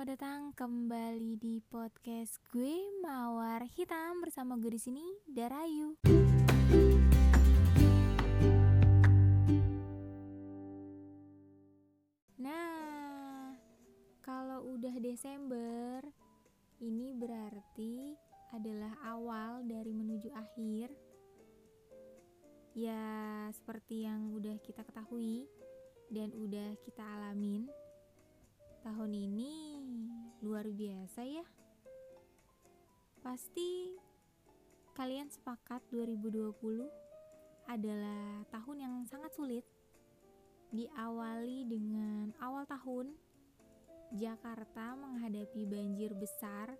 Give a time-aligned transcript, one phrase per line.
[0.00, 5.92] selamat datang kembali di podcast gue Mawar Hitam bersama gue di sini Darayu.
[12.40, 13.52] Nah,
[14.24, 16.00] kalau udah Desember,
[16.80, 18.16] ini berarti
[18.56, 20.96] adalah awal dari menuju akhir.
[22.72, 23.04] Ya,
[23.52, 25.44] seperti yang udah kita ketahui
[26.08, 27.68] dan udah kita alamin
[28.80, 29.76] tahun ini
[30.40, 31.44] luar biasa ya.
[33.20, 33.92] Pasti
[34.96, 36.88] kalian sepakat 2020
[37.68, 39.64] adalah tahun yang sangat sulit.
[40.72, 43.12] Diawali dengan awal tahun
[44.16, 46.72] Jakarta menghadapi banjir besar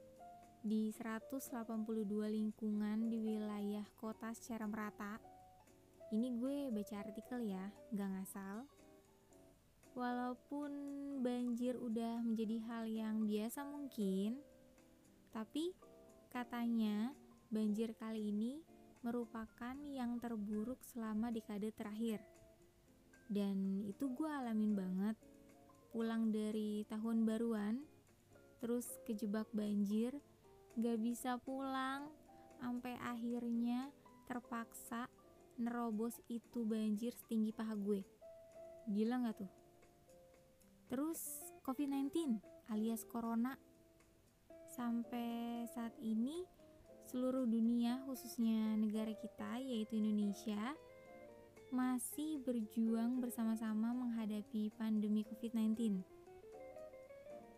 [0.65, 1.53] di 182
[2.33, 5.21] lingkungan di wilayah kota secara merata.
[6.11, 8.80] Ini gue baca artikel ya, gak ngasal.
[10.01, 10.73] Walaupun
[11.21, 14.41] banjir udah menjadi hal yang biasa mungkin,
[15.29, 15.77] tapi
[16.33, 17.13] katanya
[17.53, 18.65] banjir kali ini
[19.05, 22.25] merupakan yang terburuk selama dekade terakhir.
[23.29, 25.21] Dan itu gue alamin banget.
[25.93, 27.85] Pulang dari tahun baruan,
[28.65, 30.17] terus kejebak banjir,
[30.81, 32.09] gak bisa pulang,
[32.57, 33.93] sampai akhirnya
[34.25, 35.13] terpaksa
[35.61, 38.01] nerobos itu banjir setinggi paha gue.
[38.89, 39.60] Gila gak tuh?
[40.91, 41.23] Terus
[41.63, 43.55] COVID-19 alias Corona
[44.75, 46.43] sampai saat ini
[47.07, 50.75] seluruh dunia khususnya negara kita yaitu Indonesia
[51.71, 56.03] masih berjuang bersama-sama menghadapi pandemi COVID-19.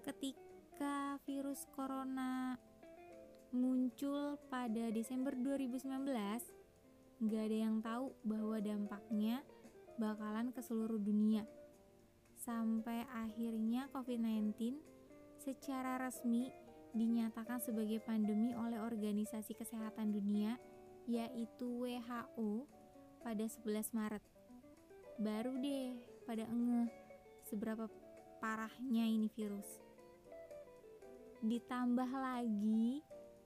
[0.05, 2.61] Ketika virus corona
[3.49, 5.89] muncul pada Desember 2019,
[7.25, 9.41] nggak ada yang tahu bahwa dampaknya
[9.97, 11.49] bakalan ke seluruh dunia
[12.43, 14.75] sampai akhirnya COVID-19
[15.39, 16.51] secara resmi
[16.91, 20.58] dinyatakan sebagai pandemi oleh Organisasi Kesehatan Dunia
[21.07, 22.67] yaitu WHO
[23.23, 24.23] pada 11 Maret.
[25.23, 25.95] Baru deh
[26.27, 26.91] pada engeh
[27.47, 27.86] seberapa
[28.42, 29.79] parahnya ini virus.
[31.47, 33.03] Ditambah lagi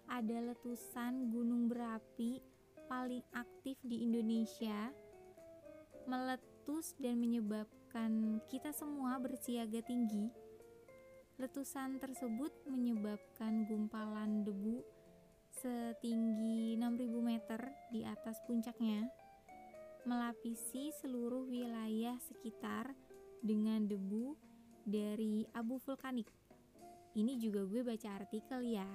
[0.08, 2.40] ada letusan gunung berapi
[2.88, 4.88] paling aktif di Indonesia
[6.06, 10.30] meletus dan menyebabkan kita semua bersiaga tinggi.
[11.36, 14.80] Letusan tersebut menyebabkan gumpalan debu
[15.52, 17.60] setinggi 6000 meter
[17.92, 19.04] di atas puncaknya
[20.06, 22.94] melapisi seluruh wilayah sekitar
[23.42, 24.38] dengan debu
[24.86, 26.30] dari abu vulkanik.
[27.18, 28.86] Ini juga gue baca artikel ya.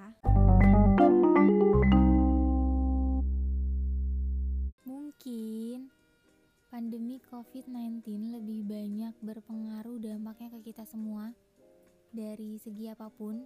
[4.88, 6.01] Mungkin
[6.72, 8.00] pandemi COVID-19
[8.32, 11.36] lebih banyak berpengaruh dampaknya ke kita semua
[12.16, 13.44] dari segi apa pun.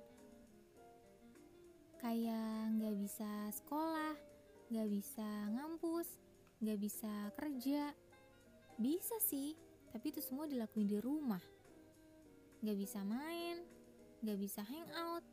[1.97, 4.13] Kayak nggak bisa sekolah,
[4.69, 5.25] nggak bisa
[5.57, 6.05] ngampus,
[6.61, 7.89] nggak bisa kerja.
[8.77, 9.57] Bisa sih,
[9.89, 11.41] tapi itu semua dilakuin di rumah.
[12.61, 13.57] Nggak bisa main,
[14.21, 15.25] nggak bisa hangout.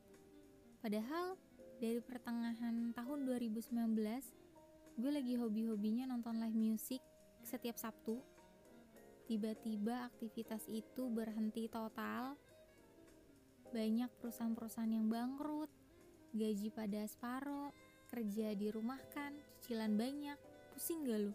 [0.80, 1.36] Padahal
[1.76, 3.68] dari pertengahan tahun 2019,
[4.96, 7.11] gue lagi hobi-hobinya nonton live music
[7.42, 8.22] setiap Sabtu,
[9.26, 12.34] tiba-tiba aktivitas itu berhenti total.
[13.72, 15.70] Banyak perusahaan-perusahaan yang bangkrut,
[16.36, 17.72] gaji pada separoh,
[18.12, 20.36] kerja di rumah kan, cicilan banyak,
[20.76, 21.32] pusing gak lu?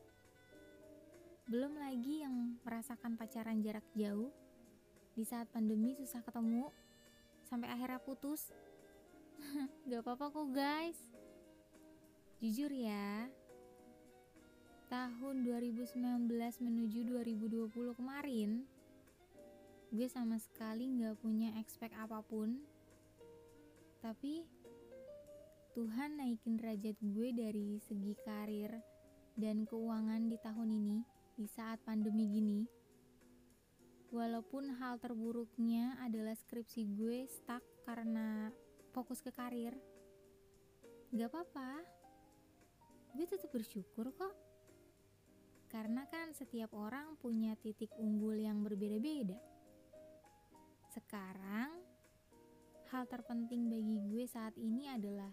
[1.50, 4.30] Belum lagi yang merasakan pacaran jarak jauh,
[5.18, 6.70] di saat pandemi susah ketemu,
[7.50, 8.54] sampai akhirnya putus.
[9.90, 11.00] gak apa-apa kok guys.
[12.38, 13.26] Jujur ya,
[14.88, 16.00] tahun 2019
[16.64, 18.64] menuju 2020 kemarin
[19.92, 22.56] gue sama sekali nggak punya expect apa pun.
[24.00, 24.48] Tapi
[25.76, 28.72] Tuhan naikin derajat gue dari segi karir
[29.36, 30.98] dan keuangan di tahun ini
[31.36, 32.60] di saat pandemi gini.
[34.16, 38.56] Walaupun hal terburuknya adalah skripsi gue stuck karena
[38.96, 39.76] fokus ke karir
[41.12, 41.84] gak apa-apa.
[43.20, 44.47] Gue tetap bersyukur kok
[45.68, 49.36] karena kan setiap orang punya titik unggul yang berbeda-beda.
[50.96, 51.76] Sekarang,
[52.88, 55.30] hal terpenting bagi gue saat ini adalah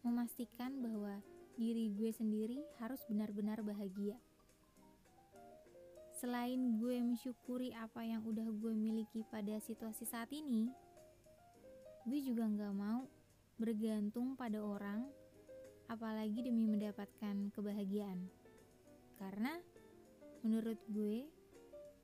[0.00, 1.20] memastikan bahwa
[1.60, 4.16] diri gue sendiri harus benar-benar bahagia.
[6.16, 10.72] Selain gue mensyukuri apa yang udah gue miliki pada situasi saat ini,
[12.08, 13.04] gue juga gak mau
[13.60, 15.04] bergantung pada orang,
[15.88, 18.39] apalagi demi mendapatkan kebahagiaan.
[19.20, 19.52] Karena
[20.40, 21.28] menurut gue,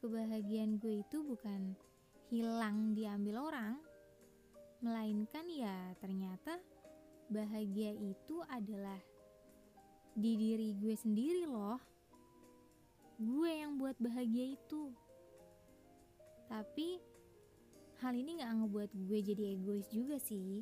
[0.04, 1.72] kebahagiaan gue itu bukan
[2.28, 3.80] hilang diambil orang,
[4.84, 6.60] melainkan ya ternyata
[7.32, 9.00] bahagia itu adalah
[10.12, 11.80] di diri gue sendiri loh.
[13.16, 14.92] Gue yang buat bahagia itu.
[16.52, 17.00] Tapi
[18.04, 20.60] hal ini gak ngebuat gue jadi egois juga sih.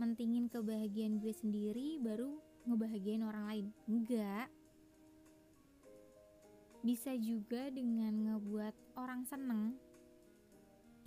[0.00, 3.66] Mentingin kebahagiaan gue sendiri baru ngebahagiain orang lain.
[3.84, 4.48] Enggak.
[6.84, 9.72] Bisa juga dengan ngebuat orang seneng.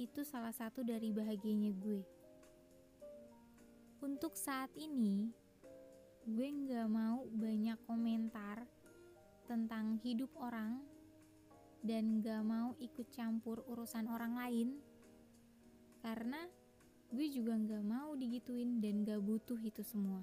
[0.01, 2.01] Itu salah satu dari bahagianya gue.
[4.01, 5.29] Untuk saat ini,
[6.25, 8.65] gue nggak mau banyak komentar
[9.45, 10.81] tentang hidup orang
[11.85, 14.69] dan gak mau ikut campur urusan orang lain
[16.03, 16.43] karena
[17.07, 20.19] gue juga gak mau digituin dan gak butuh itu semua.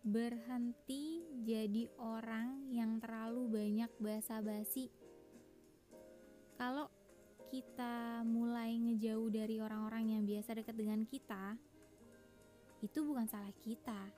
[0.00, 4.88] Berhenti jadi orang yang terlalu banyak basa-basi.
[6.56, 6.88] Kalau
[7.52, 11.60] kita mulai ngejauh dari orang-orang yang biasa dekat dengan kita,
[12.80, 14.08] itu bukan salah kita,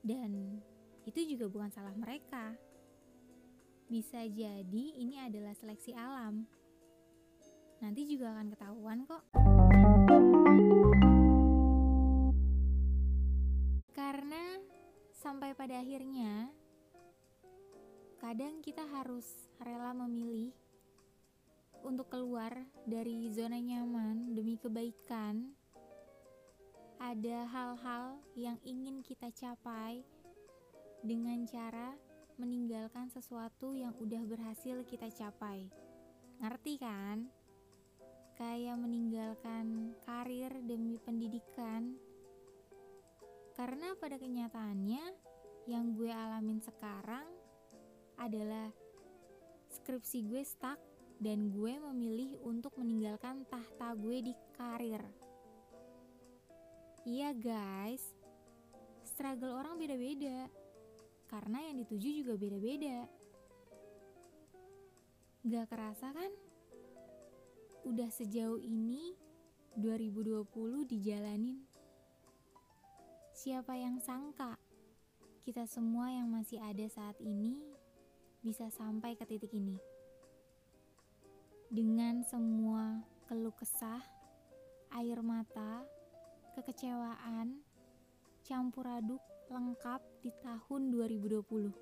[0.00, 0.56] dan
[1.04, 2.56] itu juga bukan salah mereka.
[3.84, 6.48] Bisa jadi ini adalah seleksi alam.
[7.84, 9.22] Nanti juga akan ketahuan kok.
[13.92, 14.42] Karena
[15.24, 16.52] sampai pada akhirnya,
[18.20, 19.24] kadang kita harus
[19.56, 20.52] rela memilih
[21.80, 22.52] untuk keluar
[22.84, 25.48] dari zona nyaman demi kebaikan
[27.00, 30.04] ada hal-hal yang ingin kita capai
[31.00, 31.96] dengan cara
[32.36, 35.72] meninggalkan sesuatu yang udah berhasil kita capai.
[36.40, 37.28] Ngerti kan?
[38.36, 41.96] Kayak meninggalkan karir demi pendidikan.
[43.54, 45.04] Karena pada kenyataannya
[45.70, 47.26] yang gue alamin sekarang
[48.18, 48.68] adalah
[49.70, 50.78] skripsi gue stuck
[51.22, 55.02] dan gue memilih untuk meninggalkan tahta gue di karir.
[57.06, 58.02] Iya guys,
[59.06, 60.50] struggle orang beda-beda.
[61.30, 63.06] Karena yang dituju juga beda-beda.
[65.44, 66.32] Gak kerasa kan?
[67.84, 69.12] Udah sejauh ini
[69.76, 70.48] 2020
[70.88, 71.73] dijalanin.
[73.34, 74.54] Siapa yang sangka
[75.42, 77.58] kita semua yang masih ada saat ini
[78.46, 79.74] bisa sampai ke titik ini.
[81.66, 83.98] Dengan semua keluh kesah,
[84.94, 85.82] air mata,
[86.54, 87.58] kekecewaan,
[88.46, 89.20] campur aduk
[89.50, 91.74] lengkap di tahun 2020.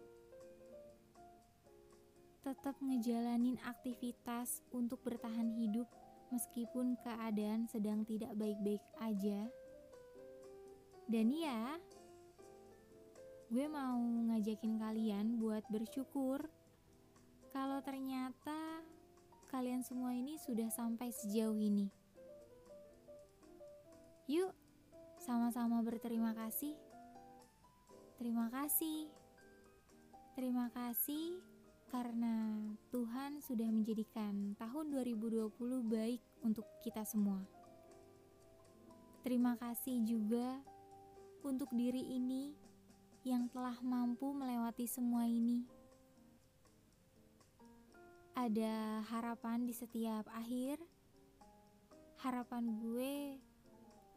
[2.48, 5.84] Tetap ngejalanin aktivitas untuk bertahan hidup
[6.32, 9.52] meskipun keadaan sedang tidak baik-baik aja.
[11.12, 11.76] Dan ya,
[13.52, 14.00] gue mau
[14.32, 16.48] ngajakin kalian buat bersyukur
[17.52, 18.80] kalau ternyata
[19.52, 21.92] kalian semua ini sudah sampai sejauh ini.
[24.24, 24.56] Yuk,
[25.20, 26.80] sama-sama berterima kasih.
[28.16, 29.12] Terima kasih.
[30.32, 31.44] Terima kasih
[31.92, 32.56] karena
[32.88, 35.52] Tuhan sudah menjadikan tahun 2020
[35.92, 37.44] baik untuk kita semua.
[39.20, 40.71] Terima kasih juga
[41.42, 42.54] untuk diri ini
[43.22, 45.62] yang telah mampu melewati semua ini.
[48.34, 50.80] Ada harapan di setiap akhir.
[52.22, 53.38] Harapan gue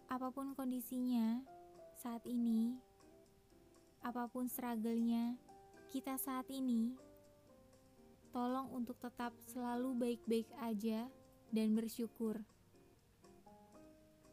[0.06, 1.42] apa pun kondisinya
[1.98, 2.78] saat ini,
[4.06, 5.34] apa pun struggle-nya
[5.90, 6.94] kita saat ini,
[8.30, 11.10] tolong untuk tetap selalu baik-baik aja
[11.50, 12.38] dan bersyukur.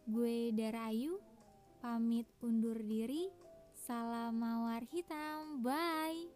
[0.05, 1.17] Gue Dara Ayu,
[1.83, 3.27] pamit undur diri.
[3.75, 6.31] Salam mawar hitam, bye.